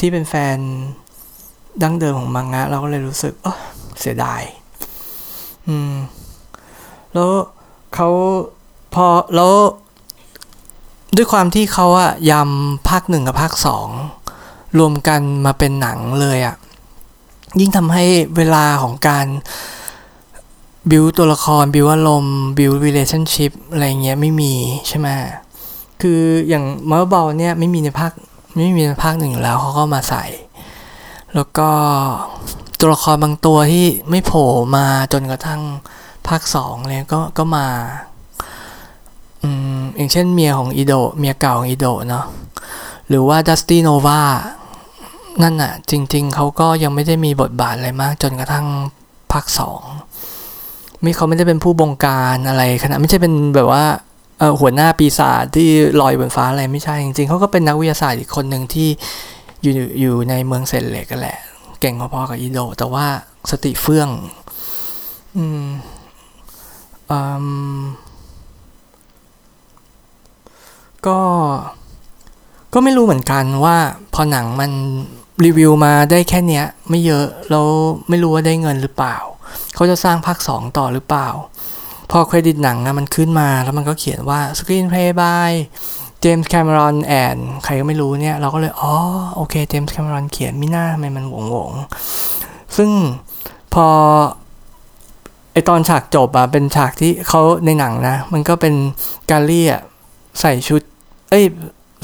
[0.00, 0.58] ที่เป็นแฟน
[1.82, 3.58] ดั้งเดิมของมังงะ เราก็เลยรู้สึกเออ
[4.00, 4.42] เสียดาย
[5.68, 5.94] อืม
[7.12, 7.30] แล้ว
[7.94, 8.08] เขา
[8.94, 9.52] พอแล้ว
[11.16, 13.88] ด้วยความที่เขาอะยำภาคหนึ่งกับภาคสอง
[14.78, 16.56] รวมกันมาเป็นหนังเลยอะ
[17.60, 18.04] ยิ่งทำให้
[18.36, 19.26] เวลาของการ
[20.90, 24.54] บิวตัวละครบิวอารมณ์บิว relationship อะไรเงี้ยไม่มี
[24.88, 25.08] ใช่ไหม
[26.00, 28.12] คืออย่างมาร์บอลเนี่ยไม่มีในภาค
[28.54, 30.24] ไม่มีในภาคหนึ่งแล้วเขาก็มาใส่
[31.34, 31.70] แล้วก็
[32.78, 35.62] ตัวละครบางตัวที่ไม่โผล่มาจนกระทั่ง
[36.28, 37.66] ภาคสองเลยก็ก็มา
[39.42, 42.24] อืมอย่างเช่นเมียของอีโดเมียเก่าของอีโดเนาะ
[43.08, 44.22] หรือว่าดัสตี้โนวา
[45.42, 48.66] นั่นอะจริง ๆเขาก็ยังไม่ได้มีบทบาทอะไรมาก จนกระทั่ง
[49.32, 49.82] ภาคสอง
[51.00, 53.84] ไม่เขาไม่ได้เป็นผู้บงการอะไรขนาดไม่ใช่เป็นแบบว่า
[54.38, 55.68] เออหัวหน้าปีศาจที่
[56.00, 58.88] ลอยบนฟ้าอะไรไม่ใช่จริงๆเขาก็เป็นนักวิทยาศาสตร์อีกคนหนึ่งที่
[59.62, 61.38] อยู่อยู่ในเมืองเซนเหล็กกันแหละ
[61.80, 63.06] เก่งพอๆกับอีโด แต่ว่า
[63.50, 64.08] สติเฟื่อง
[65.36, 65.66] อืม
[67.10, 67.20] อื
[67.80, 67.80] ม
[71.06, 71.20] ก็
[72.74, 73.76] ก็ไม่รู้เหมือนกันว่า
[74.14, 74.70] พอหนังมัน
[75.44, 77.66] รีวิวมาได้แค่เนี้ย ไม่เยอะแล้ว
[78.08, 79.16] ไม่รู้ว่าได้เงินหรือเปล่า
[79.74, 81.28] เขาจะสร้างภาคสองต่อหรือเปล่า
[82.10, 85.50] พอเครดิตหนังอะมันขึ้นมาแล้วมันก็เขียนว่า Screenplay by
[86.24, 88.94] จมส์แคมรอนแอนใครก็ไม่รู้เนี่ย เราก็เลย อ๋อ
[89.36, 91.72] โอเค เจมส์แคมรอนเขียนมิน่าทำไมมันหวงหวง
[92.76, 92.90] ซึ่ง
[93.74, 93.86] พอ
[95.52, 98.74] ไอตอนฉากจบอะเป็นฉากที่เขาในหนังนะ มันก็เป็น
[99.30, 99.72] การลี่ย
[100.40, 100.80] ใส่ชุด
[101.30, 101.44] เอ้ย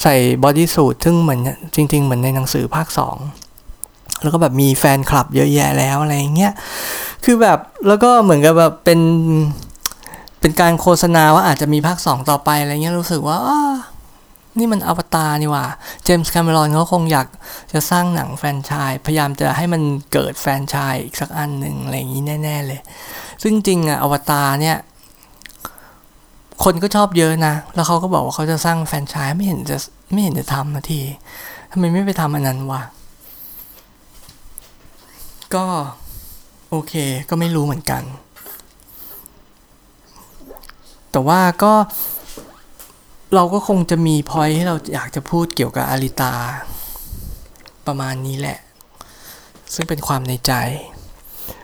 [0.02, 1.40] ใส่ bodysuit ซึ่งเหมือน
[1.74, 3.16] จริง ๆ เหมือนในหนังสือภาคสอง
[4.22, 6.52] แล้วก็แบบมีแฟนคลับเยอะแยะแล้วอะไรเงี้ย
[7.24, 9.00] คือแบบแล้วก็เหมือนกับแบบเป็น
[10.40, 13.38] เป็นการโฆษณาว่าอาจจะมีภาคสองต่อไปอะไรเงี้ยรู้สึกว่า
[14.58, 15.66] นี่มันอวตารนี่หว่า
[16.04, 17.26] เจมส์แคมเมรอนเขาคงอยาก
[17.72, 22.80] จะสร้างหนังแฟนชายพยายามจะให้มันเกิดแฟนชายอีกสักอันหนึ่งอะไรอย่างนี้แน่ ๆ เลย
[23.42, 24.76] ซึ่งจริงอะอวตารเนี่ย
[26.64, 29.76] คนก็ชอบเยอะนะ แล้วเขาก็บอกว่าเขาจะสร้างแฟนชายไม่เห็นจะ
[30.12, 31.02] ไม่เห็นจะทำนาที
[31.70, 32.82] ทำไมไม่ไปทำอันนั้นวะ
[35.54, 35.66] ก็
[36.70, 36.94] โอเค
[37.28, 38.02] ก็ไม่รู้เหมือนกัน
[41.10, 41.72] แต่ว่าก็
[43.34, 46.34] เราก็คงจะมีพอยที่เราอยากจะพูดเกี่ยวกับอาริตา
[47.86, 48.58] ประมาณนี้แหละ
[49.74, 50.52] ซึ่งเป็นความในใจ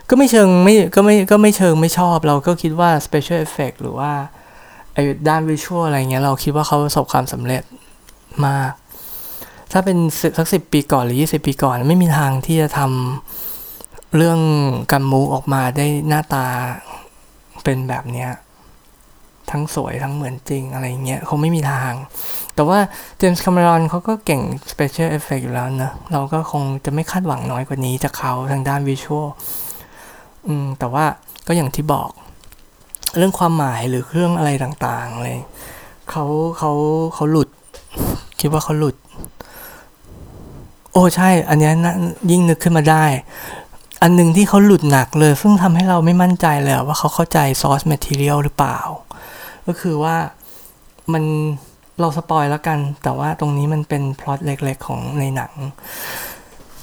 [0.09, 4.13] ก็ไม่เชิงไม่ก็ไม่ก็ไม่เชิงไม่ชอบ เราก็คิดว่า special effect หรือว่า
[4.95, 7.63] ไอ้ด้านวิชวลอะไรเงี้ยเราคิดว่าเขาประสบความสำเร็จ
[8.47, 8.73] มาก
[9.73, 9.99] ถ้าเป็น
[10.39, 14.41] สักสิบปีก่อนหรือยี่สิบปีก่อน ไม่มีทางที่จะทำเรื่อง
[14.93, 16.47] กัมมูออกมาได้หน้าตา
[17.65, 18.31] เป็นแบบเนี้ย
[19.53, 21.93] ทั้งสวยทั้งเหมือนจริงอะไรเงี้ยคงไม่มีทาง
[22.55, 22.79] แต่ว่า
[23.19, 29.27] เจมส์คาเมรอนเขาก็เก่ง Special Effect อยู่แล้วนะ เราก็คงจะไม่คาดหวังน้อยกว่านี้จากเขาทางด้านวิชวล
[30.47, 31.05] อืมแต่ว่า
[31.47, 32.11] ก็อย่างที่บอก
[33.17, 35.39] เรื่องความหมายหรือเรื่องอะไรต่างๆเลย
[36.11, 36.25] เขา
[36.59, 36.73] เขา
[37.15, 37.49] เขาหลุด
[38.41, 38.97] คิดว่าเขาหลุด
[40.93, 41.95] โอ้ใช่ อันนี้นะ
[42.31, 43.05] ยิ่งนึกขึ้นมาได้
[44.03, 48.79] อันหนึ่งที่เขาหลุดหนักเลย ซึ่งทำให้เราไม่มั่นใจเลยว่าเขาเข้าใจ source material หรือเปล่า
[49.71, 50.17] ก็คือว่า
[51.13, 51.25] มัน
[52.01, 55.53] เรา spoil แล้วกัน แต่ว่าตรงนี้มันเป็นพล็อตเล็กๆของในหนัง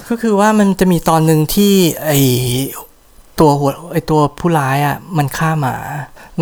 [0.09, 1.73] ก็คือว่ามันจะมีตอนหนึ่งที่
[2.05, 2.11] ไอ
[3.39, 5.75] ตัวหัวไอตัวผู้ร้ายอะ่ะมันฆ่าหมา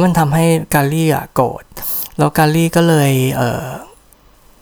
[0.03, 1.63] มันทำให้กาลี่อะโกรธ
[2.17, 3.63] แล้วกาลี่ก็เลยเออ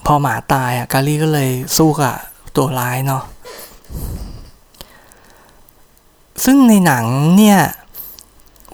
[0.05, 2.15] พอหมาตายอะกาลี่ก็เลยสู้กับ
[2.55, 3.23] ตัวร้ายเนาะ
[6.45, 7.05] ซึ่งในหนัง
[7.37, 7.59] เนี่ย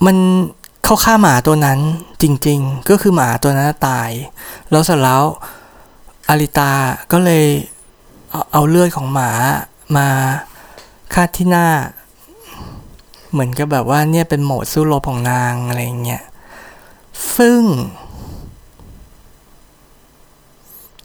[0.05, 0.17] มัน
[0.83, 1.79] เขาฆ่าหมาตัวนั้น
[2.21, 4.09] จริงๆ ก็คือหมาตัวนั้นตาย
[4.69, 5.23] แล้วเสร็จแล้ว
[6.29, 6.71] อลิตา
[7.11, 7.45] ก็เลย
[8.31, 9.31] เอาเอาเลือดของหมา
[9.97, 10.07] มา
[11.13, 11.67] คาดที่หน้า
[13.31, 16.23] เหมือนกับแบบว่าเนี่ยเป็นโหมดสู้รบของนางอะไรเงี้ย
[17.37, 17.61] ซึ่ง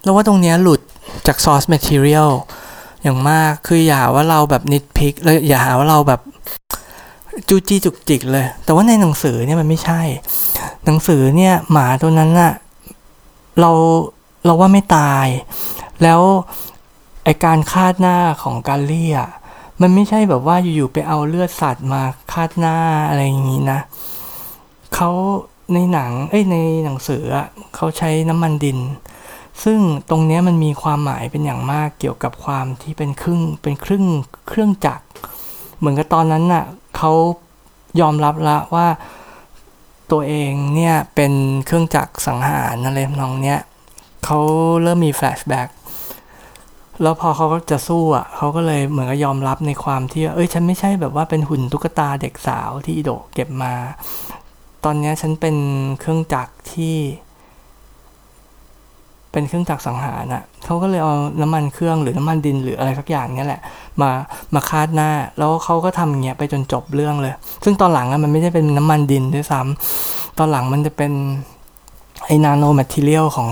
[0.03, 0.81] เราว่าตรงเนี้ยหลุด
[1.27, 2.31] จาก source material
[3.03, 6.21] อย่างมากคืออย่าว่าเราแบบ nitpick แล้วอย่าหาว่าเราแบบ
[7.49, 10.01] จู้จี้จุกจิกเลย แต่ว่าในหนังสือเนี่ยมันไม่ใช่
[10.85, 12.53] หนังสือเนี่ยหมาตัวนั้นน่ะ
[13.61, 13.71] เรา
[14.45, 15.27] เราว่าไม่ตาย
[16.03, 16.21] แล้ว
[17.25, 19.19] ไอการคาดหน้าของกาเลีย
[19.81, 22.77] มันไม่ใช่แบบว่าอยู่ๆไปเอาเลือดสัตว์มาคาดหน้า
[23.09, 23.81] อะไรอย่างนี้นะ
[24.95, 25.11] เขา
[25.75, 28.79] ในหนังเอ้ยในหนังสืออะเขาใช้น้ำมันดิน
[29.65, 29.79] ซึ่ง
[30.11, 34.05] ตรงนี้มันมีความหมายเป็นอย่างมากเกี่ยวกับความที่เป็นครึ่งเป็นครึ่ง
[34.49, 35.05] เครื่องจักร
[35.79, 36.65] เหมือนกับตอนนั้นน่ะ
[36.97, 37.13] เขา
[38.01, 38.87] ยอมรับละว่า
[40.13, 41.33] ตัวเองเนี่ยเป็น
[41.67, 43.61] เครื่องจักรสังหารอะไรน้องเนี้ย
[44.25, 44.39] เขา
[44.83, 45.69] เริ่มมีแฟลชแบ็ก
[47.03, 53.75] แล้วพอเขาจะสู้อะเขาก็เลยเหมือนกับยอมรับในความที่เอ้ยฉันไม่ใช่แบบว่าเป็นหุ่นตุ๊กตาเด็กสาวที่โดเก็บมา
[54.85, 55.57] ตอนนี้ฉันเป็น
[56.01, 56.97] เครื่องจักรที่
[59.35, 63.61] เป็นเครื่องจักรสังหารน่ะเขาก็เลยเอาน้ำมันเครื่องหรือน้ำมันดินหรืออะไรสักอย่างเนี้ยแหละ
[64.01, 64.11] มา
[64.55, 71.13] มาคาดหน้า แล้วเขาก็ทำอย่างเงี้ยไปจนจบเรื่องเลย ซึ่งตอนหลังอะมันไม่ได้เป็นน้ำมันดินด้วยซ้ำตอนหลังมันจะเป็น
[72.27, 73.51] ไอ้นาโนแมทเทียลของ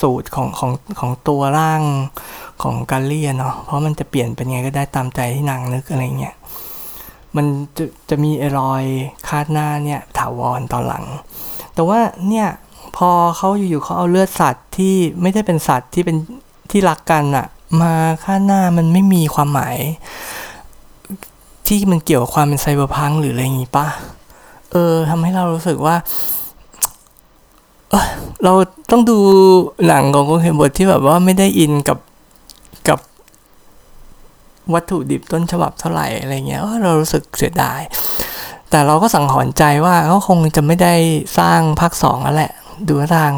[0.00, 1.82] สูตรของของของตัวร่าง
[2.62, 6.34] ของกาเลียเนาะเพราะมันจะเปลี่ยนเป็นไงก็ได้ตามใจที่นางนึกอะไรเงี้ย
[7.36, 8.84] มันจะจะมีไอรอย
[9.28, 11.04] คาดหน้าเนี่ยถาวรตอนหลัง
[11.74, 12.46] แต่ว่าเนี่ย
[12.96, 16.16] พอเขาอยู่ๆเขาเอาเลือดสัตว์ที่ไม่ได้เป็นสัตว์ที่เป็น
[16.70, 17.46] ที่รักกันอะ
[17.80, 19.76] มาคาหน้ามันไม่มีความหมาย
[21.66, 23.86] ที่มันเกี่ยวกับความเป็นไซเบอร์พังหรืออะไรอย่างงี้ปะ
[24.72, 25.96] เออทำให้เรารู้สึกว่า
[27.90, 28.08] เออ
[28.44, 28.52] เรา
[28.90, 29.18] ต้องดู
[29.86, 31.98] หนังของโกเฮบทที่แบบว่าไม่ได้อินกับ
[32.88, 32.98] กับ
[34.74, 37.80] วัตถุดิบต้นฉบับเท่าไหร่อะไรเงี้ยเออเรารู้สึกเสียดาย
[38.70, 40.94] แต่เราก็สังหรณ์ใจว่าเขาคงจะไม่ได้
[41.38, 42.52] สร้างภาคสองแล้วแหละ
[42.88, 43.32] ดูทาง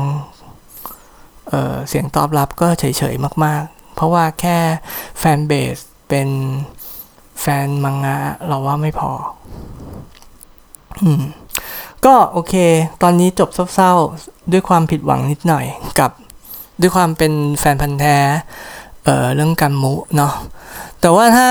[1.48, 4.58] เเสียงตอบรับก็เฉยๆมากๆ เพราะว่าแค่
[5.18, 5.76] แฟนเบส
[6.08, 6.28] เป็น
[7.40, 9.10] แฟนมังงะเราว่าไม่พอ
[11.02, 11.22] อืม
[12.04, 12.54] ก็โอเค
[13.02, 15.66] ตอนนี้จบเศร้าๆ ด้วยความผิดหวังนิดหน่อย
[15.98, 16.10] กับ
[16.80, 18.18] ด้วยความเป็นแฟนพันธ์แท้
[19.04, 20.32] เอ่อเรื่องกันมุเนาะ
[21.00, 21.48] แต่ว่าถ้า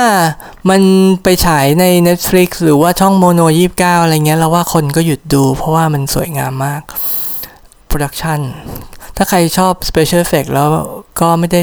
[0.70, 0.82] มัน
[1.24, 3.42] ไปฉายใน Netflix หรือว่าช่องโมโน
[3.76, 6.82] 29 อะไรเงี้ยเราว่าคนก็หยุดดูเพราะว่ามันสวยงามมาก
[7.96, 8.42] production
[9.18, 10.70] ถ้าใครชอบ Special Effect แล้ว
[11.22, 11.62] ก็ไม่ได้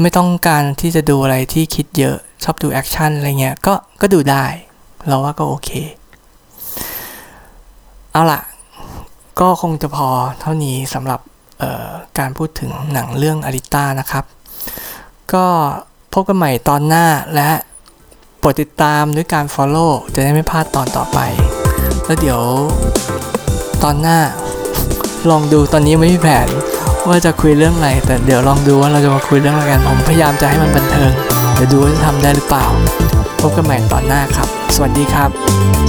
[0.00, 4.44] ไม่ต้องการที่จะดูอะไรที่คิดเยอะชอบดู action อะไรเงี้ยก็ก็ดูได้
[5.06, 5.70] เราว่าก็โอเค
[8.12, 8.40] เอาล่ะ
[9.40, 10.08] ก็คงจะพอ
[10.40, 11.20] เท่านี้สำหรับ
[12.18, 14.24] การพูดถึงหนังเรื่องอลิต้านะครับ
[15.34, 15.46] ก็
[16.12, 17.50] พบกันใหม่ตอนหน้าและ
[18.38, 21.18] โปรดติดตามด้วยการ Follow จะได้ไม่พลาดตอนต่อไป
[22.04, 22.40] แล้วเดี๋ยว
[23.82, 24.18] ตอนหน้า
[25.30, 26.48] ลองดูตอนนี้ไม่มีแผน
[27.08, 31.12] ว่าจะคุยเรื่องอะไรแต่เดี๋ยวลองดูว่าเราจะมาคุยเรื่องอะไรกัน ผมพยายามจะให้มันบันเทิง
[31.54, 32.66] เดี๋ยวดูว่าจะทำได้หรือเปล่า
[33.40, 35.83] พบกันใหม่ตอนหน้าครับ สวัสดีครับ